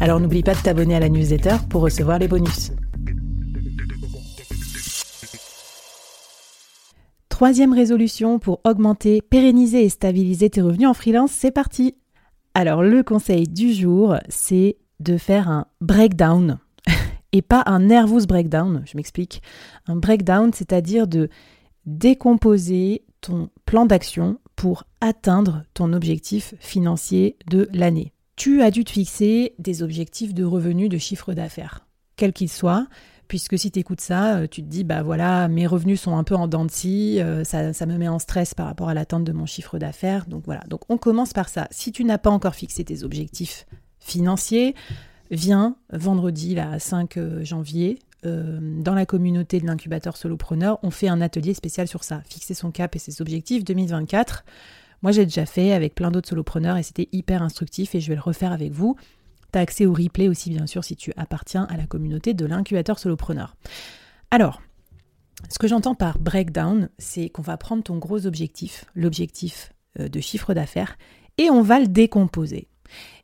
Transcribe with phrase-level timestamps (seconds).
[0.00, 2.70] Alors n'oublie pas de t'abonner à la newsletter pour recevoir les bonus.
[7.28, 11.96] Troisième résolution pour augmenter, pérenniser et stabiliser tes revenus en freelance, c'est parti
[12.54, 16.58] Alors le conseil du jour, c'est de faire un breakdown
[17.32, 19.42] et pas un nervous breakdown, je m'explique.
[19.86, 21.28] Un breakdown, c'est-à-dire de
[21.86, 28.12] décomposer ton plan d'action pour atteindre ton objectif financier de l'année.
[28.38, 32.86] Tu as dû te fixer des objectifs de revenus de chiffre d'affaires, quels qu'ils soient,
[33.26, 36.22] puisque si tu écoutes ça, euh, tu te dis, bah voilà, mes revenus sont un
[36.22, 38.94] peu en dents de scie, euh, ça, ça, me met en stress par rapport à
[38.94, 40.26] l'atteinte de mon chiffre d'affaires.
[40.26, 41.66] Donc voilà, donc on commence par ça.
[41.72, 43.66] Si tu n'as pas encore fixé tes objectifs
[43.98, 44.76] financiers,
[45.32, 51.20] viens vendredi, là, 5 euh, janvier, dans la communauté de l'incubateur solopreneur, on fait un
[51.20, 54.44] atelier spécial sur ça, fixer son cap et ses objectifs 2024.
[55.02, 58.16] Moi, j'ai déjà fait avec plein d'autres solopreneurs et c'était hyper instructif et je vais
[58.16, 58.96] le refaire avec vous.
[59.52, 62.44] Tu as accès au replay aussi, bien sûr, si tu appartiens à la communauté de
[62.44, 63.56] l'incubateur solopreneur.
[64.30, 64.60] Alors,
[65.48, 70.20] ce que j'entends par breakdown, c'est qu'on va prendre ton gros objectif, l'objectif euh, de
[70.20, 70.98] chiffre d'affaires,
[71.38, 72.68] et on va le décomposer.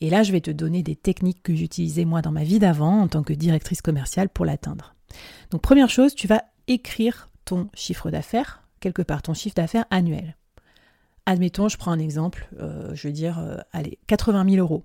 [0.00, 3.00] Et là, je vais te donner des techniques que j'utilisais moi dans ma vie d'avant
[3.00, 4.94] en tant que directrice commerciale pour l'atteindre.
[5.50, 10.36] Donc, première chose, tu vas écrire ton chiffre d'affaires, quelque part ton chiffre d'affaires annuel.
[11.26, 14.84] Admettons, je prends un exemple, euh, je veux dire, euh, allez, 80 000 euros.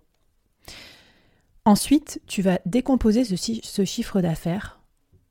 [1.65, 4.79] Ensuite, tu vas décomposer ce, chiffre d'affaires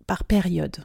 [0.06, 0.78] par période.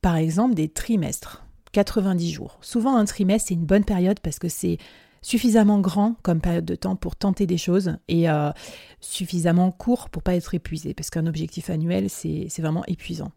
[0.00, 2.58] Par exemple, des trimestres, 90 jours.
[2.62, 4.78] Souvent, un trimestre, c'est une bonne période parce que c'est
[5.20, 8.52] suffisamment grand comme période de temps pour tenter des choses et euh,
[9.00, 13.32] suffisamment court pour pas être épuisé parce qu'un objectif annuel, c'est vraiment épuisant.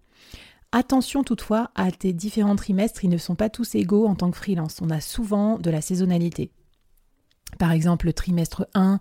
[0.71, 4.37] Attention toutefois à tes différents trimestres, ils ne sont pas tous égaux en tant que
[4.37, 4.77] freelance.
[4.81, 6.51] On a souvent de la saisonnalité.
[7.57, 8.99] Par exemple, le trimestre 1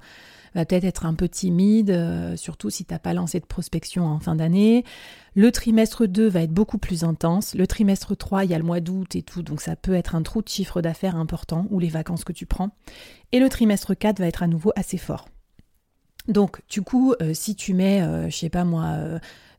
[0.55, 4.07] va peut-être être un peu timide, euh, surtout si tu n'as pas lancé de prospection
[4.07, 4.85] en fin d'année.
[5.35, 7.55] Le trimestre 2 va être beaucoup plus intense.
[7.55, 10.15] Le trimestre 3, il y a le mois d'août et tout, donc ça peut être
[10.15, 12.71] un trou de chiffre d'affaires important ou les vacances que tu prends.
[13.33, 15.29] Et le trimestre 4 va être à nouveau assez fort.
[16.29, 18.97] Donc, du coup, euh, si tu mets, je euh, je sais pas moi,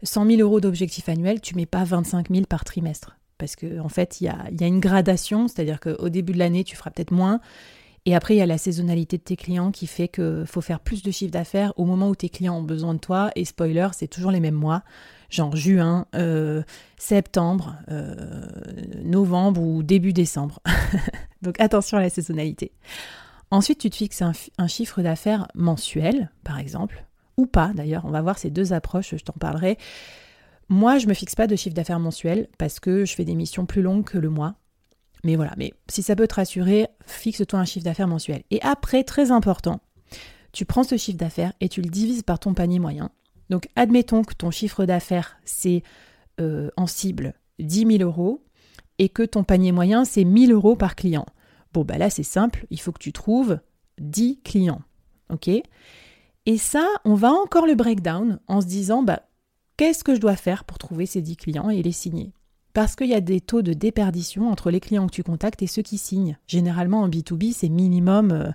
[0.03, 3.17] 100 000 euros d'objectif annuel, tu mets pas 25 000 par trimestre.
[3.37, 6.75] Parce qu'en en fait, il y a, une gradation, c'est-à-dire qu'au début de l'année, tu
[6.75, 7.39] feras peut-être moins.
[8.05, 10.79] Et après, il y a la saisonnalité de tes clients qui fait qu'il faut faire
[10.79, 13.31] plus de chiffre d'affaires au moment où tes clients ont besoin de toi.
[13.35, 14.83] Et spoiler, c'est toujours les mêmes mois,
[15.29, 16.63] genre juin, euh,
[16.97, 18.47] septembre, euh,
[19.03, 20.59] novembre ou début décembre.
[21.41, 22.71] Donc attention à la saisonnalité.
[23.51, 27.05] Ensuite, tu te fixes un chiffre d'affaires mensuel, par exemple,
[27.39, 29.77] ou pas d'ailleurs, on va voir ces deux approches, je t'en parlerai.
[30.67, 33.65] Moi, je me fixe pas de chiffre d'affaires mensuel parce que je fais des missions
[33.65, 34.55] plus longues que le mois.
[35.23, 38.43] Mais voilà, mais si ça peut te rassurer, fixe-toi un chiffre d'affaires mensuel.
[38.51, 39.79] Et après, très important,
[40.51, 43.09] tu prends ce chiffre d'affaires et tu le divises par ton panier moyen.
[43.49, 45.81] Donc, admettons que ton chiffre d'affaires, c'est
[46.41, 48.43] euh, en cible 10 000 euros
[48.97, 51.25] et que ton panier moyen, c'est 1000 euros par client.
[51.73, 53.59] Bon, bah là, c'est simple, il faut que tu trouves
[53.99, 54.81] 10 clients.
[55.29, 55.49] OK
[56.45, 59.21] et ça, on va encore le breakdown en se disant bah,
[59.77, 62.33] qu'est-ce que je dois faire pour trouver ces 10 clients et les signer?
[62.73, 65.67] Parce qu'il y a des taux de déperdition entre les clients que tu contactes et
[65.67, 66.39] ceux qui signent.
[66.47, 68.51] Généralement en B2B, c'est minimum, euh,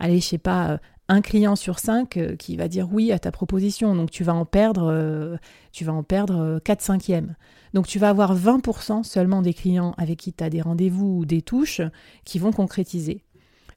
[0.00, 0.78] allez, je sais pas, euh,
[1.08, 3.94] un client sur cinq euh, qui va dire oui à ta proposition.
[3.94, 5.38] Donc tu vas en perdre,
[5.72, 7.36] tu vas en perdre 4 cinquièmes.
[7.74, 11.24] Donc tu vas avoir 20% seulement des clients avec qui tu as des rendez-vous ou
[11.24, 11.82] des touches
[12.24, 13.22] qui vont concrétiser.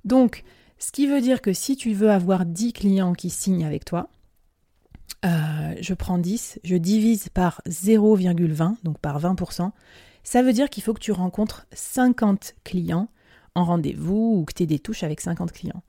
[0.05, 0.43] Donc,
[0.79, 4.09] ce qui veut dire que si tu veux avoir 10 clients qui signent avec toi,
[5.25, 9.71] euh, je prends 10, je divise par 0,20, donc par 20%,
[10.23, 13.09] ça veut dire qu'il faut que tu rencontres 50 clients
[13.53, 15.83] en rendez-vous ou que tu aies des touches avec 50 clients.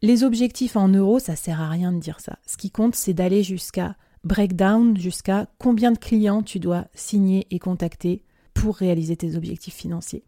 [0.00, 2.38] Les objectifs en euros, ça sert à rien de dire ça.
[2.46, 7.58] Ce qui compte, c'est d'aller jusqu'à breakdown jusqu'à combien de clients tu dois signer et
[7.58, 8.22] contacter
[8.54, 10.24] pour réaliser tes objectifs financiers.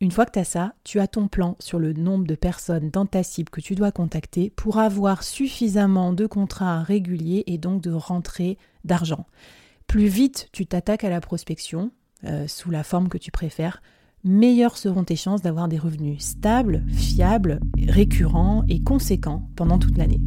[0.00, 2.90] Une fois que tu as ça, tu as ton plan sur le nombre de personnes
[2.90, 7.82] dans ta cible que tu dois contacter pour avoir suffisamment de contrats réguliers et donc
[7.82, 9.26] de rentrée d'argent.
[9.86, 11.92] Plus vite tu t'attaques à la prospection,
[12.24, 13.80] euh, sous la forme que tu préfères,
[14.24, 20.20] meilleures seront tes chances d'avoir des revenus stables, fiables, récurrents et conséquents pendant toute l'année.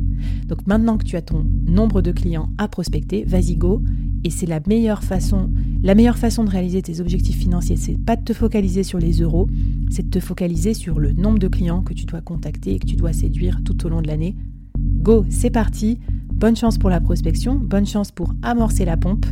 [0.48, 3.82] Donc maintenant que tu as ton nombre de clients à prospecter, vas-y go.
[4.24, 5.52] Et c'est la meilleure façon,
[5.84, 9.22] la meilleure façon de réaliser tes objectifs financiers, c'est pas de te focaliser sur les
[9.22, 9.48] euros,
[9.92, 12.88] c'est de te focaliser sur le nombre de clients que tu dois contacter et que
[12.88, 14.36] tu dois séduire tout au long de l'année.
[14.78, 16.00] Go, c'est parti.
[16.34, 19.28] Bonne chance pour la prospection, bonne chance pour amorcer la pompe.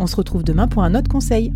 [0.00, 1.52] On se retrouve demain pour un autre conseil.